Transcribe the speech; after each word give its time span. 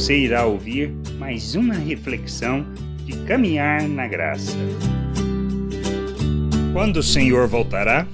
Você 0.00 0.16
irá 0.16 0.46
ouvir 0.46 0.88
mais 1.18 1.54
uma 1.54 1.74
reflexão 1.74 2.64
de 3.04 3.22
caminhar 3.26 3.86
na 3.86 4.08
graça. 4.08 4.56
Quando 6.72 6.96
o 6.96 7.02
Senhor 7.02 7.46
voltará? 7.46 8.08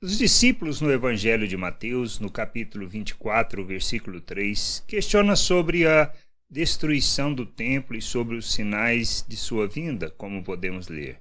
Os 0.00 0.16
discípulos 0.16 0.80
no 0.80 0.92
Evangelho 0.92 1.48
de 1.48 1.56
Mateus, 1.56 2.20
no 2.20 2.30
capítulo 2.30 2.88
24, 2.88 3.66
versículo 3.66 4.20
3, 4.20 4.84
questionam 4.86 5.34
sobre 5.34 5.84
a 5.84 6.12
destruição 6.48 7.34
do 7.34 7.44
templo 7.44 7.96
e 7.96 8.00
sobre 8.00 8.36
os 8.36 8.52
sinais 8.54 9.26
de 9.28 9.36
sua 9.36 9.66
vinda, 9.66 10.10
como 10.10 10.44
podemos 10.44 10.86
ler. 10.86 11.18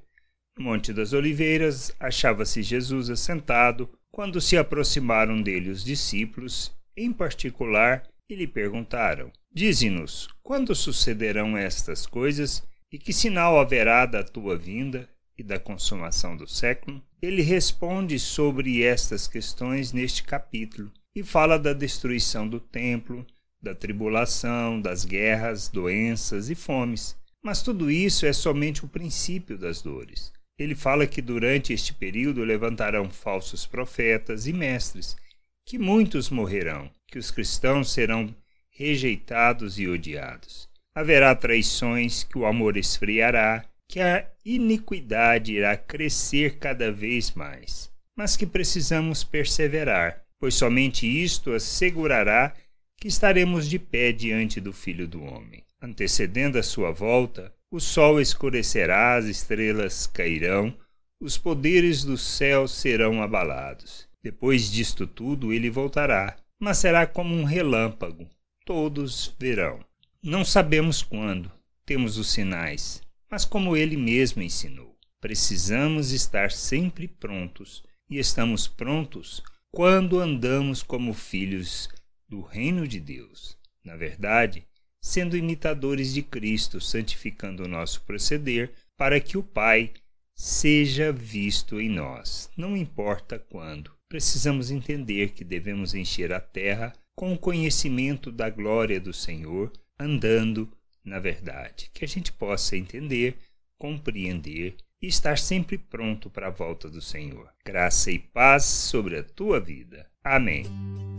No 0.55 0.65
Monte 0.65 0.93
das 0.93 1.13
Oliveiras 1.13 1.91
achava-se 1.99 2.61
Jesus 2.61 3.09
assentado 3.09 3.89
quando 4.11 4.39
se 4.39 4.57
aproximaram 4.57 5.41
dele 5.41 5.71
os 5.71 5.83
discípulos, 5.83 6.71
em 6.95 7.11
particular, 7.11 8.03
e 8.29 8.35
lhe 8.35 8.45
perguntaram: 8.45 9.31
Dize-nos, 9.55 10.27
quando 10.41 10.73
sucederão 10.73 11.55
estas 11.55 12.07
coisas 12.07 12.63
e 12.91 12.97
que 12.97 13.13
sinal 13.13 13.59
haverá 13.59 14.03
da 14.07 14.23
tua 14.23 14.57
vinda 14.57 15.07
e 15.37 15.43
da 15.43 15.59
consumação 15.59 16.35
do 16.35 16.47
século? 16.47 16.99
Ele 17.21 17.43
responde 17.43 18.17
sobre 18.17 18.81
estas 18.81 19.27
questões 19.27 19.93
neste 19.93 20.23
capítulo 20.23 20.91
e 21.15 21.21
fala 21.21 21.59
da 21.59 21.71
destruição 21.71 22.47
do 22.47 22.59
templo, 22.59 23.23
da 23.61 23.75
tribulação, 23.75 24.81
das 24.81 25.05
guerras, 25.05 25.69
doenças 25.69 26.49
e 26.49 26.55
fomes. 26.55 27.15
Mas 27.43 27.61
tudo 27.61 27.91
isso 27.91 28.25
é 28.25 28.33
somente 28.33 28.83
o 28.83 28.89
princípio 28.89 29.55
das 29.55 29.83
dores. 29.83 30.33
Ele 30.57 30.73
fala 30.73 31.05
que 31.05 31.21
durante 31.21 31.73
este 31.73 31.93
período 31.93 32.43
levantarão 32.43 33.07
falsos 33.07 33.67
profetas 33.67 34.47
e 34.47 34.53
mestres, 34.53 35.15
que 35.63 35.77
muitos 35.77 36.31
morrerão, 36.31 36.89
que 37.07 37.19
os 37.19 37.29
cristãos 37.29 37.91
serão 37.91 38.33
rejeitados 38.73 39.79
e 39.79 39.87
odiados. 39.87 40.67
Haverá 40.95 41.33
traições, 41.35 42.23
que 42.23 42.37
o 42.37 42.45
amor 42.45 42.77
esfriará, 42.77 43.65
que 43.87 43.99
a 43.99 44.27
iniquidade 44.45 45.53
irá 45.53 45.77
crescer 45.77 46.57
cada 46.57 46.91
vez 46.91 47.31
mais, 47.31 47.91
mas 48.15 48.35
que 48.35 48.45
precisamos 48.45 49.23
perseverar, 49.23 50.23
pois 50.39 50.55
somente 50.55 51.07
isto 51.07 51.53
assegurará 51.53 52.53
que 52.99 53.07
estaremos 53.07 53.69
de 53.69 53.77
pé 53.77 54.11
diante 54.11 54.59
do 54.59 54.73
Filho 54.73 55.07
do 55.07 55.23
Homem. 55.23 55.63
Antecedendo 55.81 56.57
a 56.57 56.63
sua 56.63 56.91
volta, 56.91 57.53
o 57.71 57.79
sol 57.79 58.21
escurecerá, 58.21 59.15
as 59.15 59.25
estrelas 59.25 60.07
cairão, 60.07 60.75
os 61.19 61.37
poderes 61.37 62.03
do 62.03 62.17
céu 62.17 62.67
serão 62.67 63.21
abalados. 63.21 64.07
Depois 64.23 64.71
disto 64.71 65.05
tudo, 65.05 65.51
ele 65.51 65.69
voltará, 65.69 66.35
mas 66.59 66.77
será 66.77 67.05
como 67.05 67.35
um 67.35 67.43
relâmpago. 67.43 68.29
Todos 68.65 69.35
verão. 69.37 69.83
Não 70.21 70.45
sabemos 70.45 71.01
quando, 71.01 71.51
temos 71.85 72.17
os 72.17 72.31
sinais, 72.31 73.01
mas 73.29 73.43
como 73.43 73.75
ele 73.75 73.97
mesmo 73.97 74.41
ensinou, 74.41 74.97
precisamos 75.19 76.11
estar 76.11 76.49
sempre 76.49 77.05
prontos, 77.05 77.83
e 78.09 78.19
estamos 78.19 78.65
prontos 78.65 79.43
quando 79.69 80.17
andamos 80.17 80.81
como 80.81 81.13
filhos 81.13 81.89
do 82.29 82.41
reino 82.41 82.87
de 82.87 83.01
Deus. 83.01 83.57
Na 83.83 83.97
verdade, 83.97 84.65
sendo 85.01 85.35
imitadores 85.35 86.13
de 86.13 86.21
Cristo, 86.21 86.79
santificando 86.79 87.65
o 87.65 87.67
nosso 87.67 87.99
proceder, 88.03 88.71
para 88.95 89.19
que 89.19 89.37
o 89.37 89.43
Pai 89.43 89.91
seja 90.35 91.11
visto 91.11 91.79
em 91.79 91.89
nós, 91.89 92.49
não 92.57 92.75
importa 92.75 93.39
quando. 93.39 93.91
Precisamos 94.07 94.71
entender 94.71 95.31
que 95.31 95.43
devemos 95.43 95.93
encher 95.93 96.31
a 96.31 96.39
terra 96.39 96.93
com 97.15 97.33
o 97.33 97.37
conhecimento 97.37 98.31
da 98.31 98.49
glória 98.49 98.99
do 98.99 99.13
Senhor, 99.13 99.71
andando 99.99 100.69
na 101.03 101.19
verdade, 101.19 101.89
que 101.93 102.05
a 102.05 102.07
gente 102.07 102.31
possa 102.31 102.77
entender, 102.77 103.35
compreender 103.77 104.75
e 105.01 105.07
estar 105.07 105.37
sempre 105.37 105.77
pronto 105.77 106.29
para 106.29 106.47
a 106.47 106.51
volta 106.51 106.89
do 106.89 107.01
Senhor. 107.01 107.49
Graça 107.65 108.09
e 108.09 108.17
paz 108.17 108.63
sobre 108.63 109.17
a 109.17 109.23
tua 109.23 109.59
vida. 109.59 110.07
Amém. 110.23 110.65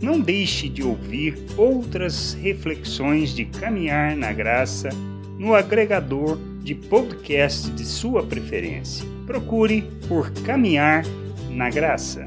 Não 0.01 0.19
deixe 0.19 0.67
de 0.67 0.81
ouvir 0.81 1.35
outras 1.55 2.33
reflexões 2.33 3.35
de 3.35 3.45
caminhar 3.45 4.15
na 4.15 4.33
graça 4.33 4.89
no 5.37 5.53
agregador 5.53 6.39
de 6.63 6.73
podcast 6.73 7.69
de 7.71 7.85
sua 7.85 8.25
preferência. 8.25 9.14
Procure 9.25 9.89
por 10.07 10.31
Caminhar 10.45 11.03
na 11.49 11.69
Graça. 11.69 12.25